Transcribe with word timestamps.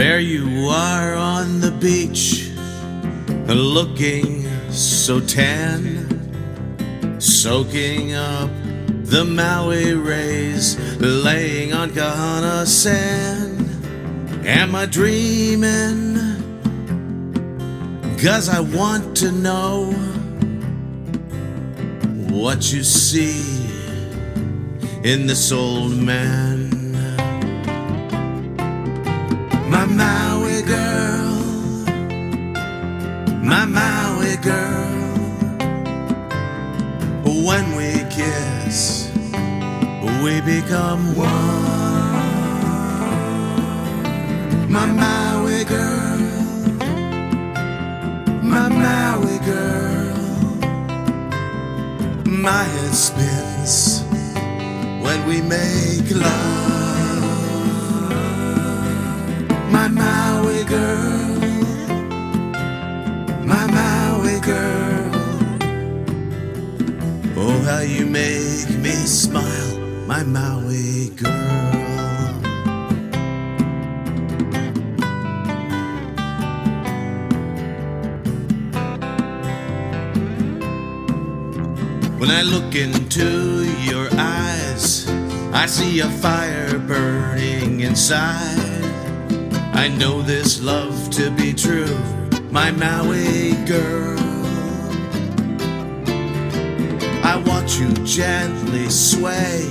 There 0.00 0.18
you 0.18 0.70
are 0.70 1.14
on 1.14 1.60
the 1.60 1.72
beach, 1.72 2.48
looking 3.46 4.48
so 4.70 5.20
tan, 5.20 6.08
soaking 7.20 8.14
up 8.14 8.48
the 9.04 9.26
Maui 9.26 9.92
rays, 9.92 10.78
laying 11.00 11.74
on 11.74 11.90
Kahana 11.90 12.66
sand. 12.66 13.68
Am 14.46 14.74
I 14.74 14.86
dreaming? 14.86 16.16
Cause 18.22 18.48
I 18.48 18.60
want 18.60 19.14
to 19.18 19.30
know 19.30 19.92
what 22.32 22.72
you 22.72 22.82
see 22.82 23.44
in 25.04 25.26
this 25.26 25.52
old 25.52 25.92
man. 25.92 26.79
My 33.50 33.64
Maui 33.64 34.36
girl. 34.36 35.10
When 37.46 37.74
we 37.74 37.90
kiss, 38.08 39.10
we 40.22 40.40
become 40.42 41.16
one. 41.16 41.90
My 44.70 44.86
Maui 44.86 45.64
girl, 45.64 46.18
my 48.40 48.68
Maui 48.68 49.38
girl. 49.44 50.16
My 52.26 52.62
head 52.72 52.94
spins 52.94 54.04
when 55.02 55.26
we 55.26 55.42
make 55.42 56.08
love. 56.14 57.24
My 59.72 59.88
Maui 59.88 60.62
girl, 60.64 61.39
Oh, 67.42 67.58
how 67.62 67.80
you 67.80 68.04
make 68.04 68.68
me 68.84 68.92
smile, 69.06 69.78
my 70.06 70.22
Maui 70.22 71.08
girl. 71.16 71.30
When 82.18 82.30
I 82.30 82.42
look 82.42 82.74
into 82.74 83.64
your 83.88 84.08
eyes, 84.18 85.08
I 85.54 85.64
see 85.64 86.00
a 86.00 86.10
fire 86.10 86.78
burning 86.78 87.80
inside. 87.80 88.84
I 89.72 89.88
know 89.88 90.20
this 90.20 90.60
love 90.60 91.08
to 91.12 91.30
be 91.30 91.54
true, 91.54 91.96
my 92.50 92.70
Maui 92.70 93.54
girl. 93.64 94.19
You 97.78 97.94
gently 98.04 98.90
sway 98.90 99.62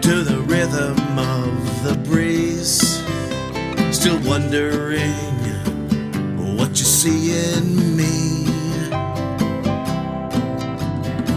to 0.00 0.24
the 0.24 0.42
rhythm 0.48 0.96
of 1.16 1.84
the 1.84 1.94
breeze, 2.04 3.00
still 3.96 4.18
wondering 4.28 5.12
what 6.56 6.70
you 6.70 6.84
see 6.84 7.32
in 7.54 7.96
me. 7.96 8.46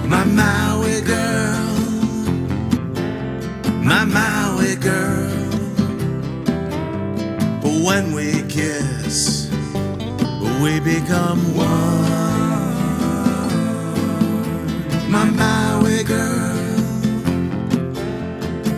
My 0.08 0.24
Maui 0.24 1.02
girl, 1.02 1.76
my 3.84 4.06
Maui 4.06 4.76
girl. 4.76 5.30
When 7.86 8.14
we 8.14 8.42
kiss, 8.48 9.52
we 10.64 10.80
become 10.80 11.56
one. 11.56 12.19
My 15.10 15.26
Maui 15.26 16.04
girl, 16.04 16.56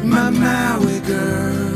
my 0.02 0.30
Maui 0.30 1.00
girl. 1.02 1.76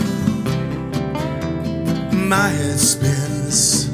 My 2.13 2.47
head 2.47 2.79
spins 2.79 3.89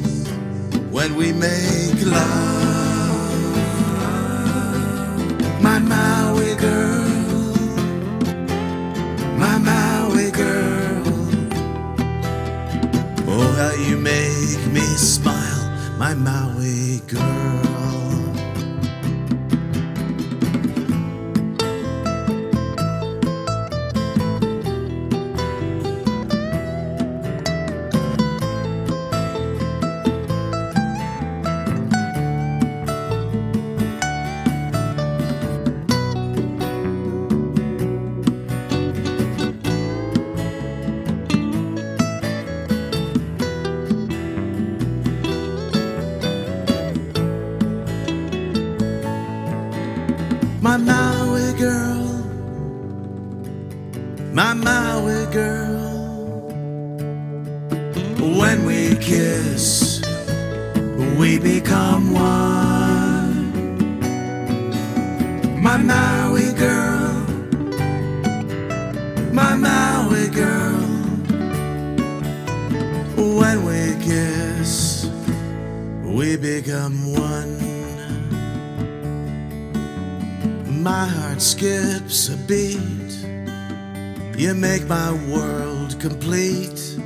when 0.92 1.16
we 1.16 1.34
make 1.34 2.06
love. 2.06 3.42
My 5.64 5.80
Maui 5.80 6.54
girl, 6.56 7.56
my 9.38 9.58
Maui 9.58 10.30
girl. 10.30 11.04
Oh, 13.28 13.52
how 13.58 13.74
you 13.90 13.98
make 13.98 14.64
me 14.72 14.86
smile, 14.96 15.98
my 15.98 16.14
Maui 16.14 17.00
girl. 17.08 17.71
My 54.34 54.54
Maui 54.54 55.26
girl. 55.34 56.52
When 58.40 58.66
we 58.66 58.96
kiss, 58.96 60.02
we 61.18 61.38
become 61.38 62.14
one. 62.14 63.52
My 65.62 65.78
Maui 65.78 66.54
girl, 66.54 67.14
my 69.34 69.56
Maui 69.56 70.30
girl. 70.30 70.80
When 73.18 73.66
we 73.66 73.96
kiss, 74.04 75.08
we 76.04 76.38
become 76.38 77.12
one. 77.14 77.60
My 80.82 81.06
heart 81.06 81.42
skips 81.42 82.30
a 82.30 82.38
beat. 82.38 83.02
You 84.38 84.54
make 84.56 84.88
my 84.88 85.12
world 85.32 86.00
complete. 86.00 86.98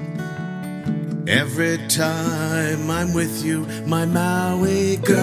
Every 1.28 1.78
time 1.88 2.90
I'm 2.90 3.13
with 3.13 3.44
you, 3.44 3.66
my 3.86 4.06
Maui 4.06 4.97
girl. 4.97 5.16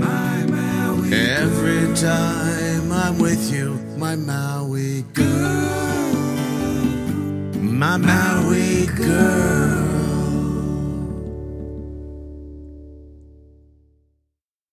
My 0.00 0.46
Maui 0.46 1.10
girl. 1.10 1.20
Every 1.20 1.94
time 1.94 2.92
I'm 2.92 3.18
with 3.18 3.52
you, 3.52 3.74
my 3.96 4.16
Maui 4.16 5.02
girl. 5.12 5.24
My 7.60 7.96
Maui 7.96 8.86
girl. 8.86 9.73